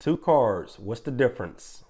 Two 0.00 0.16
cards, 0.16 0.78
what's 0.78 1.00
the 1.00 1.10
difference? 1.10 1.82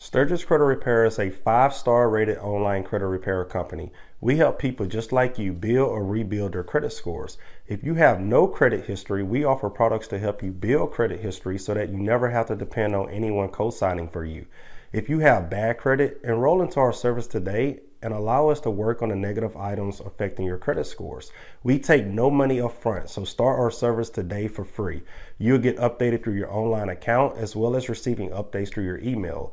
Stirgus 0.00 0.44
Credit 0.44 0.64
Repair 0.64 1.04
is 1.04 1.20
a 1.20 1.30
five 1.30 1.72
star 1.72 2.10
rated 2.10 2.38
online 2.38 2.82
credit 2.82 3.06
repair 3.06 3.44
company. 3.44 3.92
We 4.20 4.36
help 4.36 4.58
people 4.58 4.86
just 4.86 5.12
like 5.12 5.38
you 5.38 5.52
build 5.52 5.88
or 5.88 6.04
rebuild 6.04 6.54
their 6.54 6.64
credit 6.64 6.92
scores. 6.92 7.38
If 7.68 7.84
you 7.84 7.94
have 7.94 8.18
no 8.18 8.48
credit 8.48 8.86
history, 8.86 9.22
we 9.22 9.44
offer 9.44 9.70
products 9.70 10.08
to 10.08 10.18
help 10.18 10.42
you 10.42 10.50
build 10.50 10.90
credit 10.90 11.20
history 11.20 11.56
so 11.56 11.72
that 11.74 11.90
you 11.90 11.98
never 11.98 12.30
have 12.30 12.46
to 12.46 12.56
depend 12.56 12.96
on 12.96 13.10
anyone 13.10 13.50
co 13.50 13.70
signing 13.70 14.08
for 14.08 14.24
you. 14.24 14.46
If 14.92 15.08
you 15.08 15.20
have 15.20 15.48
bad 15.48 15.78
credit, 15.78 16.20
enroll 16.24 16.62
into 16.62 16.80
our 16.80 16.92
service 16.92 17.28
today 17.28 17.78
and 18.02 18.12
allow 18.12 18.48
us 18.48 18.60
to 18.60 18.70
work 18.70 19.00
on 19.02 19.08
the 19.10 19.16
negative 19.16 19.56
items 19.56 20.00
affecting 20.00 20.44
your 20.44 20.58
credit 20.58 20.86
scores. 20.86 21.30
We 21.62 21.78
take 21.78 22.06
no 22.06 22.30
money 22.30 22.60
up 22.60 22.72
front, 22.72 23.08
so 23.08 23.24
start 23.24 23.58
our 23.58 23.70
service 23.70 24.10
today 24.10 24.48
for 24.48 24.64
free. 24.64 25.02
You'll 25.38 25.58
get 25.58 25.76
updated 25.76 26.24
through 26.24 26.34
your 26.34 26.52
online 26.52 26.88
account 26.88 27.38
as 27.38 27.54
well 27.54 27.76
as 27.76 27.88
receiving 27.88 28.30
updates 28.30 28.72
through 28.72 28.84
your 28.84 28.98
email. 28.98 29.52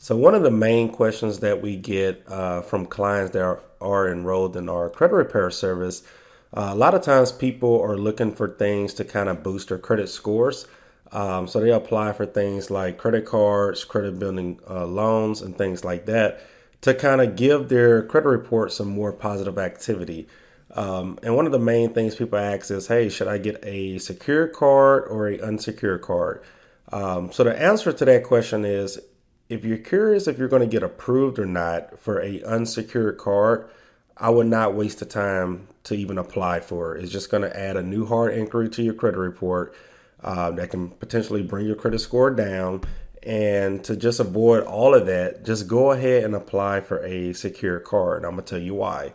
So, 0.00 0.16
one 0.16 0.34
of 0.36 0.44
the 0.44 0.50
main 0.50 0.90
questions 0.90 1.40
that 1.40 1.60
we 1.60 1.74
get 1.74 2.22
uh, 2.28 2.62
from 2.62 2.86
clients 2.86 3.32
that 3.32 3.42
are, 3.42 3.60
are, 3.80 4.08
enrolled 4.08 4.56
in 4.56 4.68
our 4.68 4.88
credit 4.88 5.14
repair 5.14 5.50
service, 5.50 6.04
uh, 6.56 6.70
a 6.70 6.74
lot 6.76 6.94
of 6.94 7.02
times 7.02 7.32
people 7.32 7.80
are 7.82 7.96
looking 7.96 8.32
for 8.32 8.48
things 8.48 8.94
to 8.94 9.04
kind 9.04 9.28
of 9.28 9.42
boost 9.42 9.70
their 9.70 9.78
credit 9.78 10.08
scores. 10.08 10.68
Um, 11.10 11.48
so, 11.48 11.58
they 11.58 11.72
apply 11.72 12.12
for 12.12 12.26
things 12.26 12.70
like 12.70 12.96
credit 12.96 13.26
cards, 13.26 13.84
credit 13.84 14.20
building 14.20 14.60
uh, 14.70 14.86
loans, 14.86 15.42
and 15.42 15.58
things 15.58 15.84
like 15.84 16.06
that 16.06 16.40
to 16.82 16.94
kind 16.94 17.20
of 17.20 17.34
give 17.34 17.68
their 17.68 18.04
credit 18.04 18.28
report 18.28 18.70
some 18.70 18.88
more 18.88 19.12
positive 19.12 19.58
activity. 19.58 20.28
Um, 20.76 21.18
and 21.24 21.34
one 21.34 21.46
of 21.46 21.50
the 21.50 21.58
main 21.58 21.92
things 21.92 22.14
people 22.14 22.38
ask 22.38 22.70
is, 22.70 22.86
hey, 22.86 23.08
should 23.08 23.26
I 23.26 23.38
get 23.38 23.58
a 23.64 23.98
secure 23.98 24.46
card 24.46 25.08
or 25.08 25.26
a 25.26 25.40
unsecured 25.40 26.02
card? 26.02 26.44
Um, 26.92 27.32
so 27.32 27.42
the 27.42 27.60
answer 27.60 27.92
to 27.92 28.04
that 28.04 28.22
question 28.22 28.64
is 28.64 29.00
if 29.48 29.64
you're 29.64 29.78
curious 29.78 30.26
if 30.26 30.38
you're 30.38 30.48
going 30.48 30.62
to 30.62 30.68
get 30.68 30.82
approved 30.82 31.38
or 31.38 31.46
not 31.46 31.98
for 31.98 32.20
a 32.20 32.42
unsecured 32.42 33.18
card, 33.18 33.68
I 34.16 34.30
would 34.30 34.46
not 34.46 34.74
waste 34.74 34.98
the 34.98 35.06
time 35.06 35.68
to 35.84 35.94
even 35.94 36.18
apply 36.18 36.60
for 36.60 36.96
it. 36.96 37.02
It's 37.02 37.12
just 37.12 37.30
going 37.30 37.44
to 37.44 37.58
add 37.58 37.76
a 37.76 37.82
new 37.82 38.04
hard 38.04 38.34
inquiry 38.34 38.68
to 38.70 38.82
your 38.82 38.94
credit 38.94 39.18
report 39.18 39.74
uh, 40.22 40.50
that 40.52 40.70
can 40.70 40.90
potentially 40.90 41.42
bring 41.42 41.66
your 41.66 41.76
credit 41.76 42.00
score 42.00 42.30
down. 42.30 42.82
And 43.22 43.82
to 43.84 43.96
just 43.96 44.20
avoid 44.20 44.64
all 44.64 44.94
of 44.94 45.06
that, 45.06 45.44
just 45.44 45.66
go 45.66 45.92
ahead 45.92 46.24
and 46.24 46.34
apply 46.34 46.80
for 46.80 47.04
a 47.04 47.32
secure 47.32 47.80
card. 47.80 48.24
I'm 48.24 48.32
going 48.32 48.44
to 48.44 48.50
tell 48.50 48.62
you 48.62 48.74
why. 48.74 49.12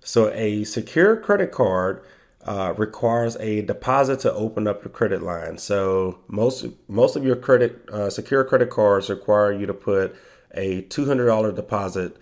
So, 0.00 0.30
a 0.32 0.62
secure 0.64 1.16
credit 1.16 1.50
card 1.50 2.04
uh, 2.46 2.72
requires 2.78 3.36
a 3.36 3.62
deposit 3.62 4.20
to 4.20 4.32
open 4.32 4.66
up 4.66 4.82
your 4.84 4.92
credit 4.92 5.20
line. 5.22 5.58
So 5.58 6.20
most 6.28 6.64
most 6.88 7.16
of 7.16 7.24
your 7.24 7.36
credit 7.36 7.88
uh, 7.90 8.08
secure 8.08 8.44
credit 8.44 8.70
cards 8.70 9.10
require 9.10 9.52
you 9.52 9.66
to 9.66 9.74
put 9.74 10.16
a 10.54 10.82
two 10.82 11.06
hundred 11.06 11.26
dollar 11.26 11.52
deposit 11.52 12.16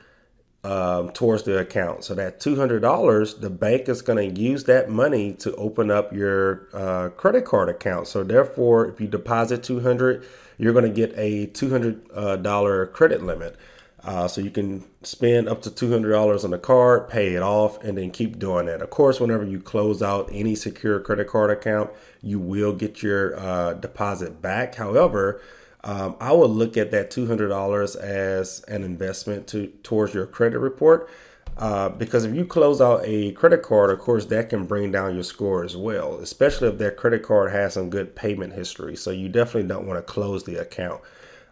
um, 0.65 1.11
towards 1.11 1.43
the 1.43 1.59
account. 1.59 2.05
So 2.05 2.15
that 2.15 2.41
two 2.41 2.57
hundred 2.57 2.81
dollars, 2.81 3.35
the 3.35 3.51
bank 3.51 3.89
is 3.89 4.01
going 4.03 4.35
to 4.35 4.41
use 4.41 4.65
that 4.65 4.89
money 4.89 5.35
to 5.35 5.55
open 5.57 5.91
up 5.91 6.13
your 6.13 6.69
uh, 6.73 7.11
credit 7.11 7.45
card 7.45 7.69
account. 7.69 8.09
So 8.09 8.25
therefore, 8.25 8.87
if 8.89 9.01
you 9.01 9.07
deposit 9.07 9.63
two 9.63 9.81
hundred, 9.81 10.25
you're 10.57 10.73
going 10.73 10.87
to 10.87 10.91
get 11.07 11.13
a 11.19 11.47
two 11.47 11.69
hundred 11.69 12.09
dollar 12.43 12.87
credit 12.87 13.23
limit. 13.23 13.57
Uh, 14.05 14.29
so 14.29 14.41
you 14.41 14.51
can 14.51 14.85
spend 15.03 15.49
up 15.49 15.63
to 15.63 15.71
$200 15.71 16.45
on 16.45 16.53
a 16.53 16.59
card, 16.59 17.09
pay 17.09 17.35
it 17.35 17.43
off, 17.43 17.83
and 17.83 17.97
then 17.97 18.11
keep 18.11 18.39
doing 18.39 18.67
that. 18.67 18.83
Of 18.83 18.91
course, 18.91 19.19
whenever 19.19 19.45
you 19.45 19.61
close 19.61 20.03
out 20.03 20.29
any 20.31 20.55
secure 20.55 21.01
credit 21.01 21.27
card 21.27 21.51
account, 21.51 21.91
you 22.23 22.39
will 22.39 22.75
get 22.75 23.03
your 23.03 23.39
uh, 23.39 23.75
deposit 23.75 24.43
back. 24.43 24.75
However, 24.75 25.41
um, 25.85 26.17
I 26.21 26.33
would 26.33 26.51
look 26.51 26.77
at 26.77 26.91
that 26.91 27.11
$200 27.11 27.97
as 27.97 28.61
an 28.69 28.85
investment 28.85 29.47
to 29.49 29.69
towards 29.83 30.13
your 30.13 30.27
credit 30.27 30.59
report. 30.59 31.09
Uh, 31.57 31.89
because 31.89 32.25
if 32.25 32.35
you 32.35 32.45
close 32.45 32.81
out 32.81 33.01
a 33.05 33.31
credit 33.33 33.63
card, 33.63 33.91
of 33.91 34.01
course, 34.01 34.27
that 34.27 34.51
can 34.51 34.67
bring 34.67 34.91
down 34.91 35.15
your 35.15 35.23
score 35.23 35.65
as 35.65 35.77
well, 35.77 36.19
especially 36.19 36.69
if 36.69 36.79
that 36.79 36.97
credit 36.97 37.23
card 37.23 37.53
has 37.53 37.75
some 37.75 37.91
good 37.91 38.17
payment 38.17 38.53
history. 38.53 38.97
So 38.97 39.13
you 39.13 39.29
definitely 39.29 39.69
don't 39.69 39.87
want 39.87 39.99
to 39.99 40.03
close 40.03 40.45
the 40.45 40.57
account. 40.57 41.01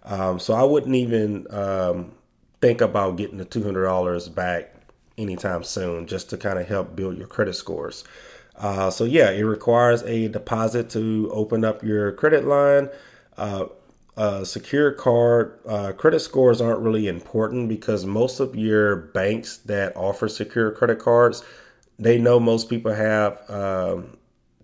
Um, 0.02 0.40
so 0.40 0.54
I 0.54 0.64
wouldn't 0.64 0.96
even 0.96 1.46
um, 1.50 2.12
think 2.62 2.80
about 2.80 3.16
getting 3.16 3.36
the 3.36 3.44
$200 3.44 4.34
back 4.34 4.74
anytime 5.18 5.62
soon 5.62 6.06
just 6.06 6.30
to 6.30 6.38
kind 6.38 6.58
of 6.58 6.66
help 6.68 6.96
build 6.96 7.18
your 7.18 7.26
credit 7.26 7.54
scores. 7.54 8.04
Uh, 8.56 8.90
so, 8.90 9.04
yeah, 9.04 9.30
it 9.30 9.42
requires 9.42 10.02
a 10.04 10.28
deposit 10.28 10.88
to 10.90 11.28
open 11.32 11.64
up 11.64 11.82
your 11.82 12.12
credit 12.12 12.46
line. 12.46 12.88
Uh, 14.16 14.44
secure 14.44 14.92
card 14.92 15.58
uh, 15.66 15.90
credit 15.92 16.20
scores 16.20 16.60
aren't 16.60 16.80
really 16.80 17.08
important 17.08 17.66
because 17.66 18.04
most 18.04 18.40
of 18.40 18.54
your 18.54 18.94
banks 18.94 19.56
that 19.56 19.96
offer 19.96 20.28
secure 20.28 20.70
credit 20.70 20.98
cards 20.98 21.42
they 21.98 22.18
know 22.18 22.38
most 22.38 22.68
people 22.68 22.92
have 22.92 23.40
um, 23.48 24.18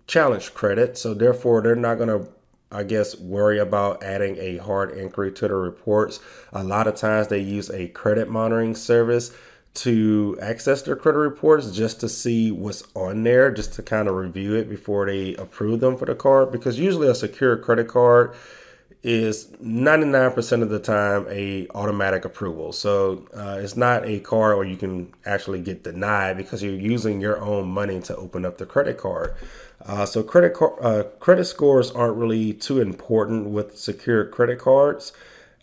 challenge 0.05 0.53
credit 0.53 0.99
so 0.99 1.15
therefore 1.15 1.61
they're 1.61 1.75
not 1.75 1.95
going 1.95 2.09
to 2.09 2.29
I 2.71 2.83
guess, 2.83 3.17
worry 3.17 3.57
about 3.57 4.03
adding 4.03 4.37
a 4.37 4.57
hard 4.57 4.91
inquiry 4.91 5.31
to 5.33 5.47
the 5.47 5.55
reports. 5.55 6.19
A 6.53 6.63
lot 6.63 6.87
of 6.87 6.95
times 6.95 7.27
they 7.27 7.39
use 7.39 7.69
a 7.69 7.87
credit 7.87 8.29
monitoring 8.29 8.75
service 8.75 9.31
to 9.75 10.37
access 10.41 10.81
their 10.81 10.95
credit 10.95 11.19
reports 11.19 11.71
just 11.71 11.99
to 12.01 12.09
see 12.09 12.51
what's 12.51 12.83
on 12.95 13.23
there, 13.23 13.51
just 13.51 13.73
to 13.73 13.83
kind 13.83 14.07
of 14.07 14.15
review 14.15 14.55
it 14.55 14.69
before 14.69 15.05
they 15.05 15.35
approve 15.35 15.79
them 15.79 15.97
for 15.97 16.05
the 16.05 16.15
card. 16.15 16.51
Because 16.51 16.77
usually 16.79 17.07
a 17.07 17.15
secure 17.15 17.57
credit 17.57 17.87
card 17.87 18.33
is 19.01 19.45
99% 19.63 20.61
of 20.61 20.69
the 20.69 20.79
time 20.79 21.25
a 21.29 21.67
automatic 21.69 22.25
approval. 22.25 22.73
So 22.73 23.27
uh, 23.33 23.59
it's 23.61 23.77
not 23.77 24.05
a 24.05 24.19
card 24.19 24.57
where 24.57 24.65
you 24.67 24.75
can 24.75 25.13
actually 25.25 25.61
get 25.61 25.83
denied 25.83 26.35
because 26.35 26.61
you're 26.61 26.73
using 26.73 27.21
your 27.21 27.41
own 27.41 27.69
money 27.69 28.01
to 28.01 28.15
open 28.17 28.45
up 28.45 28.57
the 28.57 28.65
credit 28.65 28.97
card. 28.97 29.35
Uh, 29.85 30.05
so 30.05 30.21
credit 30.21 30.53
uh, 30.81 31.03
credit 31.19 31.45
scores 31.45 31.91
aren't 31.91 32.17
really 32.17 32.53
too 32.53 32.81
important 32.81 33.47
with 33.47 33.77
secure 33.77 34.25
credit 34.25 34.59
cards. 34.59 35.13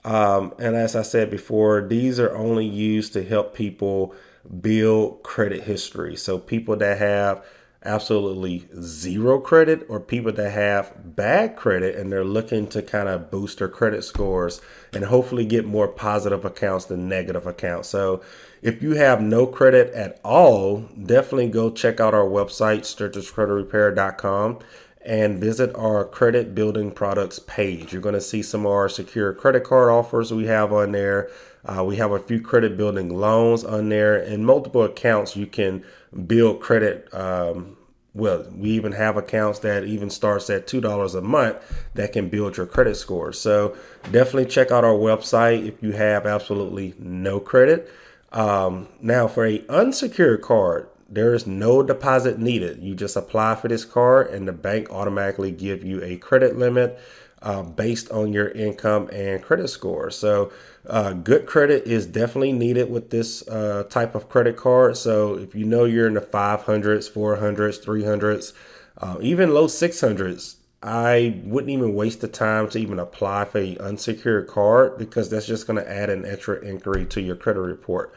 Um, 0.03 0.55
and 0.59 0.75
as 0.75 0.97
I 0.97 1.03
said 1.03 1.31
before, 1.31 1.87
these 1.87 2.19
are 2.19 2.35
only 2.35 2.65
used 2.65 3.13
to 3.15 3.25
help 3.25 3.55
people 3.55 4.15
build 4.61 5.23
credit 5.25 5.65
history. 5.65 6.17
So 6.17 6.39
people 6.39 6.77
that 6.77 6.99
have 6.99 7.45
absolutely 7.87 8.69
zero 8.81 9.41
credit 9.41 9.87
or 9.89 10.01
people 10.01 10.33
that 10.33 10.51
have 10.51 11.17
bad 11.17 11.57
credit 11.57 11.95
and 11.97 12.11
they're 12.11 12.25
looking 12.25 12.67
to 12.69 12.83
kind 12.83 13.09
of 13.09 13.31
boost 13.31 13.59
their 13.59 13.69
credit 13.69 14.05
scores 14.05 14.61
and 14.93 15.05
hopefully 15.05 15.47
get 15.47 15.65
more 15.65 15.89
positive 15.89 16.45
accounts 16.45 16.87
than 16.87 17.09
negative 17.09 17.47
accounts. 17.47 17.89
So 17.89 18.23
if 18.63 18.83
you 18.83 18.97
have 18.97 19.23
no 19.23 19.47
credit 19.47 19.93
at 19.95 20.21
all, 20.25 20.81
definitely 21.03 21.49
go 21.49 21.71
check 21.71 22.01
out 22.01 22.15
our 22.15 22.25
website, 22.25 22.81
stirguscreditrepair.com 22.81 24.59
and 25.07 25.41
visit 25.41 25.73
our 25.77 26.05
credit 26.05 26.53
building 26.55 26.91
products 26.91 27.39
page. 27.39 27.93
You're 27.93 28.03
going 28.03 28.17
to 28.17 28.21
see 28.21 28.43
some 28.43 28.67
of 28.67 28.73
our 28.73 28.89
secure 28.89 29.33
credit 29.33 29.63
card 29.63 29.89
offers 29.89 30.33
we 30.33 30.47
have 30.47 30.73
on 30.73 30.91
there. 30.91 31.31
Uh, 31.65 31.85
we 31.85 31.97
have 31.97 32.11
a 32.11 32.19
few 32.19 32.41
credit 32.41 32.77
building 32.77 33.17
loans 33.17 33.65
on 33.65 33.89
there 33.89 34.17
and 34.17 34.45
multiple 34.45 34.83
accounts 34.83 35.37
you 35.37 35.47
can 35.47 35.85
build 36.27 36.61
credit. 36.61 37.13
Um, 37.15 37.76
well, 38.17 38.47
we 38.57 38.71
even 38.71 38.93
have 38.93 39.17
accounts 39.17 39.59
that 39.61 39.85
even 39.85 40.09
starts 40.09 40.49
at 40.49 40.67
two 40.67 40.81
dollars 40.81 41.15
a 41.15 41.21
month 41.21 41.57
that 41.95 42.13
can 42.13 42.29
build 42.29 42.57
your 42.57 42.67
credit 42.67 42.97
score. 42.97 43.33
So 43.33 43.77
definitely 44.05 44.47
check 44.47 44.71
out 44.71 44.85
our 44.85 44.95
website 44.95 45.69
if 45.69 45.83
you 45.83 45.93
have 45.93 46.27
absolutely 46.27 46.95
no 46.99 47.39
credit. 47.39 47.91
Um, 48.33 48.89
now, 49.01 49.29
for 49.29 49.47
a 49.47 49.65
unsecured 49.69 50.43
card, 50.43 50.89
there 51.09 51.35
is 51.35 51.47
no 51.47 51.83
deposit 51.83 52.39
needed. 52.39 52.83
You 52.83 52.95
just 52.95 53.17
apply 53.17 53.55
for 53.57 53.69
this 53.69 53.85
card, 53.85 54.31
and 54.31 54.49
the 54.49 54.53
bank 54.53 54.91
automatically 54.91 55.53
give 55.53 55.85
you 55.85 56.03
a 56.03 56.17
credit 56.17 56.59
limit. 56.59 56.99
Uh, 57.43 57.63
based 57.63 58.11
on 58.11 58.33
your 58.33 58.49
income 58.49 59.09
and 59.13 59.43
credit 59.43 59.69
score. 59.69 60.11
So, 60.11 60.53
uh, 60.87 61.13
good 61.13 61.47
credit 61.47 61.85
is 61.85 62.07
definitely 62.07 62.53
needed 62.53 62.91
with 62.91 63.11
this 63.11 63.47
uh, 63.49 63.85
type 63.91 64.15
of 64.15 64.29
credit 64.29 64.57
card. 64.57 64.97
So, 64.97 65.37
if 65.37 65.55
you 65.55 65.65
know 65.65 65.85
you're 65.85 66.07
in 66.07 66.15
the 66.15 66.21
500s, 66.21 67.11
400s, 67.11 67.85
300s, 67.85 68.53
uh, 68.99 69.17
even 69.21 69.53
low 69.53 69.67
600s, 69.67 70.57
I 70.83 71.41
wouldn't 71.45 71.71
even 71.71 71.95
waste 71.95 72.21
the 72.21 72.29
time 72.29 72.69
to 72.71 72.79
even 72.79 72.99
apply 72.99 73.47
for 73.47 73.59
an 73.59 73.79
unsecured 73.79 74.47
card 74.47 74.99
because 74.99 75.29
that's 75.31 75.47
just 75.47 75.67
going 75.67 75.83
to 75.83 75.91
add 75.91 76.11
an 76.11 76.25
extra 76.25 76.61
inquiry 76.61 77.07
to 77.07 77.21
your 77.21 77.37
credit 77.37 77.61
report. 77.61 78.15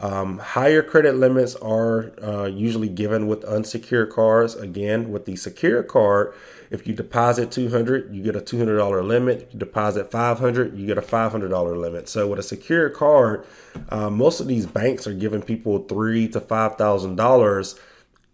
Um, 0.00 0.38
higher 0.38 0.82
credit 0.82 1.16
limits 1.16 1.56
are 1.56 2.12
uh, 2.22 2.44
usually 2.46 2.88
given 2.88 3.26
with 3.26 3.44
unsecured 3.44 4.10
cards. 4.10 4.54
Again, 4.54 5.10
with 5.10 5.24
the 5.24 5.34
secured 5.34 5.88
card, 5.88 6.34
if 6.70 6.86
you 6.86 6.94
deposit 6.94 7.50
200, 7.50 8.14
you 8.14 8.22
get 8.22 8.36
a 8.36 8.40
$200 8.40 9.06
limit. 9.06 9.42
If 9.42 9.54
you 9.54 9.58
deposit 9.58 10.10
500, 10.10 10.78
you 10.78 10.86
get 10.86 10.98
a 10.98 11.02
$500 11.02 11.80
limit. 11.80 12.08
So 12.08 12.28
with 12.28 12.38
a 12.38 12.42
secured 12.42 12.94
card, 12.94 13.44
uh, 13.88 14.10
most 14.10 14.40
of 14.40 14.46
these 14.46 14.66
banks 14.66 15.06
are 15.06 15.14
giving 15.14 15.42
people 15.42 15.80
three 15.84 16.28
to 16.28 16.40
five 16.40 16.76
thousand 16.76 17.16
dollars 17.16 17.78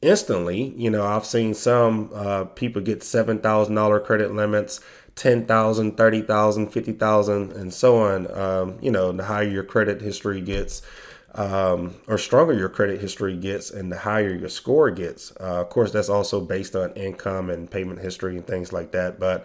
instantly. 0.02 0.74
You 0.76 0.90
know, 0.90 1.06
I've 1.06 1.24
seen 1.24 1.54
some 1.54 2.10
uh, 2.14 2.44
people 2.44 2.82
get 2.82 3.02
seven 3.02 3.38
thousand 3.38 3.74
dollar 3.74 4.00
credit 4.00 4.34
limits. 4.34 4.80
10,000, 5.16 5.96
30,000, 5.96 6.68
50,000 6.68 7.52
and 7.52 7.72
so 7.72 7.98
on. 7.98 8.30
Um, 8.36 8.78
you 8.80 8.90
know, 8.90 9.12
the 9.12 9.22
higher 9.22 9.44
your 9.44 9.62
credit 9.62 10.00
history 10.00 10.40
gets, 10.40 10.82
um, 11.34 11.94
or 12.06 12.16
stronger 12.16 12.52
your 12.52 12.68
credit 12.68 13.00
history 13.00 13.36
gets 13.36 13.70
and 13.70 13.90
the 13.90 13.98
higher 13.98 14.32
your 14.32 14.48
score 14.48 14.90
gets. 14.90 15.32
Uh, 15.40 15.60
of 15.60 15.68
course, 15.68 15.90
that's 15.90 16.08
also 16.08 16.40
based 16.40 16.76
on 16.76 16.92
income 16.92 17.50
and 17.50 17.70
payment 17.70 18.00
history 18.00 18.36
and 18.36 18.46
things 18.46 18.72
like 18.72 18.92
that. 18.92 19.18
But 19.18 19.44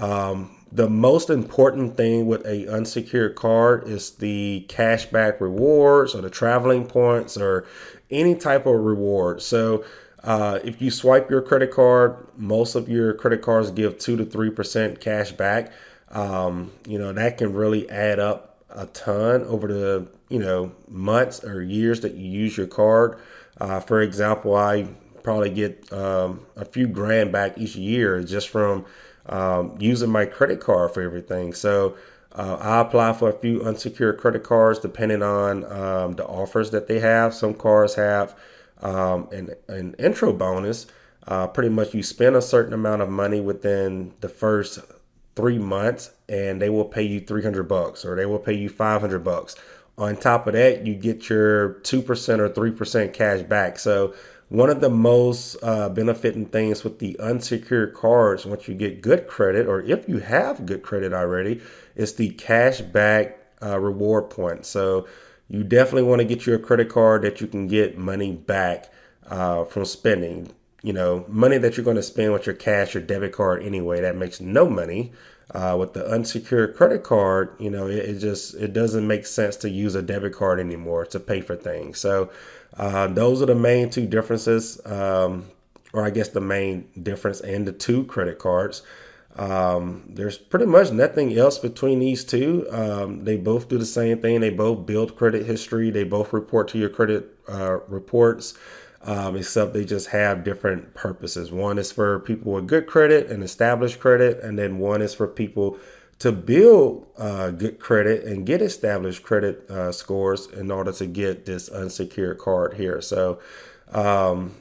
um, 0.00 0.56
the 0.70 0.88
most 0.88 1.30
important 1.30 1.96
thing 1.96 2.26
with 2.26 2.44
a 2.46 2.72
unsecured 2.72 3.36
card 3.36 3.88
is 3.88 4.12
the 4.12 4.66
cashback 4.68 5.40
rewards 5.40 6.14
or 6.14 6.20
the 6.20 6.30
traveling 6.30 6.86
points 6.86 7.36
or 7.36 7.66
any 8.10 8.34
type 8.34 8.66
of 8.66 8.74
reward. 8.74 9.40
So 9.42 9.84
uh, 10.24 10.58
if 10.64 10.82
you 10.82 10.90
swipe 10.90 11.30
your 11.30 11.42
credit 11.42 11.70
card, 11.70 12.26
most 12.36 12.74
of 12.74 12.88
your 12.88 13.14
credit 13.14 13.42
cards 13.42 13.70
give 13.70 13.98
two 13.98 14.16
to 14.16 14.24
three 14.24 14.50
percent 14.50 15.00
cash 15.00 15.32
back. 15.32 15.72
Um, 16.10 16.72
you 16.86 16.98
know 16.98 17.12
that 17.12 17.38
can 17.38 17.52
really 17.52 17.88
add 17.90 18.18
up 18.18 18.47
a 18.70 18.86
ton 18.86 19.42
over 19.44 19.66
the 19.68 20.06
you 20.28 20.38
know 20.38 20.72
months 20.88 21.42
or 21.44 21.62
years 21.62 22.00
that 22.00 22.14
you 22.14 22.28
use 22.28 22.56
your 22.56 22.66
card. 22.66 23.18
Uh, 23.60 23.80
for 23.80 24.00
example, 24.00 24.54
I 24.54 24.88
probably 25.22 25.50
get 25.50 25.92
um, 25.92 26.46
a 26.56 26.64
few 26.64 26.86
grand 26.86 27.32
back 27.32 27.58
each 27.58 27.76
year 27.76 28.22
just 28.22 28.48
from 28.48 28.84
um, 29.26 29.76
using 29.78 30.10
my 30.10 30.24
credit 30.26 30.60
card 30.60 30.92
for 30.92 31.02
everything. 31.02 31.52
So 31.52 31.96
uh, 32.32 32.56
I 32.60 32.80
apply 32.80 33.12
for 33.14 33.28
a 33.28 33.32
few 33.32 33.62
unsecured 33.62 34.18
credit 34.18 34.42
cards 34.44 34.78
depending 34.78 35.22
on 35.22 35.64
um, 35.64 36.12
the 36.12 36.24
offers 36.24 36.70
that 36.70 36.86
they 36.86 37.00
have. 37.00 37.34
Some 37.34 37.54
cards 37.54 37.94
have 37.96 38.36
um, 38.80 39.28
an, 39.32 39.50
an 39.66 39.94
intro 39.98 40.32
bonus. 40.32 40.86
Uh, 41.26 41.46
pretty 41.46 41.68
much, 41.68 41.92
you 41.92 42.02
spend 42.02 42.36
a 42.36 42.40
certain 42.40 42.72
amount 42.72 43.02
of 43.02 43.10
money 43.10 43.40
within 43.40 44.14
the 44.20 44.28
first 44.30 44.78
three 45.38 45.58
months, 45.58 46.10
and 46.28 46.60
they 46.60 46.68
will 46.68 46.84
pay 46.84 47.04
you 47.04 47.20
300 47.20 47.62
bucks 47.62 48.04
or 48.04 48.16
they 48.16 48.26
will 48.26 48.38
pay 48.38 48.54
you 48.54 48.68
500 48.68 49.24
bucks 49.24 49.54
on 49.98 50.16
top 50.16 50.46
of 50.46 50.52
that, 50.52 50.86
you 50.86 50.94
get 50.94 51.28
your 51.28 51.74
2% 51.80 52.38
or 52.38 52.48
3% 52.48 53.12
cash 53.12 53.42
back. 53.42 53.78
So, 53.78 54.14
one 54.48 54.70
of 54.70 54.80
the 54.80 54.88
most 54.88 55.56
uh, 55.62 55.90
benefiting 55.90 56.46
things 56.46 56.82
with 56.82 57.00
the 57.00 57.18
unsecured 57.18 57.92
cards, 57.92 58.46
once 58.46 58.66
you 58.66 58.74
get 58.74 59.02
good 59.02 59.26
credit, 59.26 59.66
or 59.66 59.82
if 59.82 60.08
you 60.08 60.18
have 60.18 60.64
good 60.64 60.82
credit 60.82 61.12
already, 61.12 61.60
is 61.96 62.14
the 62.14 62.30
cash 62.30 62.80
back 62.80 63.38
uh, 63.60 63.78
reward 63.78 64.30
point. 64.30 64.64
So, 64.64 65.06
you 65.48 65.64
definitely 65.64 66.04
want 66.04 66.20
to 66.20 66.24
get 66.24 66.46
you 66.46 66.54
a 66.54 66.58
credit 66.58 66.88
card 66.88 67.22
that 67.22 67.40
you 67.40 67.46
can 67.46 67.66
get 67.66 67.98
money 67.98 68.32
back 68.32 68.90
uh, 69.26 69.64
from 69.64 69.84
spending. 69.84 70.52
You 70.82 70.92
know, 70.92 71.24
money 71.28 71.58
that 71.58 71.76
you're 71.76 71.84
going 71.84 71.96
to 71.96 72.02
spend 72.02 72.32
with 72.32 72.46
your 72.46 72.54
cash 72.54 72.94
or 72.94 73.00
debit 73.00 73.32
card 73.32 73.62
anyway, 73.62 74.00
that 74.00 74.16
makes 74.16 74.40
no 74.40 74.68
money. 74.68 75.12
Uh, 75.54 75.74
with 75.80 75.94
the 75.94 76.06
unsecured 76.06 76.76
credit 76.76 77.02
card, 77.02 77.56
you 77.58 77.70
know, 77.70 77.86
it, 77.86 77.96
it, 77.96 78.18
just 78.18 78.54
it 78.56 78.74
doesn't 78.74 79.06
make 79.06 79.24
sense 79.24 79.56
to 79.56 79.70
use 79.70 79.94
a 79.94 80.02
debit 80.02 80.34
card 80.34 80.60
anymore 80.60 81.06
to 81.06 81.18
pay 81.18 81.40
for 81.40 81.56
things. 81.56 81.98
So 81.98 82.30
uh, 82.76 83.06
those 83.06 83.40
are 83.40 83.46
the 83.46 83.54
main 83.54 83.88
two 83.88 84.06
differences, 84.06 84.78
um, 84.84 85.46
or 85.94 86.04
I 86.04 86.10
guess 86.10 86.28
the 86.28 86.42
main 86.42 86.88
difference 87.02 87.40
in 87.40 87.64
the 87.64 87.72
two 87.72 88.04
credit 88.04 88.38
cards. 88.38 88.82
Um, 89.36 90.02
there's 90.06 90.36
pretty 90.36 90.66
much 90.66 90.90
nothing 90.90 91.36
else 91.38 91.58
between 91.58 92.00
these 92.00 92.24
two. 92.24 92.66
Um, 92.70 93.24
they 93.24 93.36
both 93.36 93.68
do 93.68 93.78
the 93.78 93.86
same 93.86 94.20
thing. 94.20 94.40
They 94.40 94.50
both 94.50 94.84
build 94.84 95.16
credit 95.16 95.46
history. 95.46 95.90
They 95.90 96.04
both 96.04 96.32
report 96.32 96.68
to 96.68 96.78
your 96.78 96.90
credit 96.90 97.36
uh, 97.48 97.78
reports 97.88 98.52
um, 99.02 99.36
except 99.36 99.72
they 99.72 99.84
just 99.84 100.08
have 100.08 100.44
different 100.44 100.94
purposes. 100.94 101.52
One 101.52 101.78
is 101.78 101.92
for 101.92 102.18
people 102.20 102.52
with 102.52 102.66
good 102.66 102.86
credit 102.86 103.30
and 103.30 103.42
established 103.42 104.00
credit, 104.00 104.42
and 104.42 104.58
then 104.58 104.78
one 104.78 105.02
is 105.02 105.14
for 105.14 105.26
people 105.26 105.78
to 106.18 106.32
build 106.32 107.06
uh, 107.16 107.50
good 107.50 107.78
credit 107.78 108.24
and 108.24 108.44
get 108.44 108.60
established 108.60 109.22
credit 109.22 109.68
uh, 109.70 109.92
scores 109.92 110.48
in 110.48 110.70
order 110.70 110.92
to 110.92 111.06
get 111.06 111.46
this 111.46 111.68
unsecured 111.68 112.38
card 112.38 112.74
here. 112.74 113.00
So 113.00 113.38
um, 113.92 114.56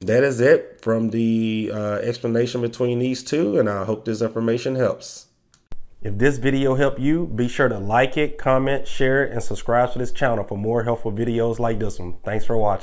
that 0.00 0.24
is 0.24 0.40
it 0.40 0.80
from 0.82 1.10
the 1.10 1.70
uh, 1.72 1.94
explanation 2.02 2.60
between 2.60 2.98
these 2.98 3.22
two, 3.22 3.58
and 3.58 3.68
I 3.68 3.84
hope 3.84 4.04
this 4.04 4.20
information 4.20 4.74
helps. 4.74 5.26
If 6.02 6.18
this 6.18 6.38
video 6.38 6.74
helped 6.74 7.00
you, 7.00 7.26
be 7.26 7.48
sure 7.48 7.68
to 7.68 7.78
like 7.78 8.16
it, 8.16 8.36
comment, 8.36 8.86
share 8.86 9.24
it, 9.24 9.32
and 9.32 9.42
subscribe 9.42 9.92
to 9.92 9.98
this 9.98 10.12
channel 10.12 10.44
for 10.44 10.58
more 10.58 10.84
helpful 10.84 11.10
videos 11.10 11.58
like 11.58 11.78
this 11.78 11.98
one. 11.98 12.16
Thanks 12.24 12.44
for 12.44 12.56
watching. 12.56 12.74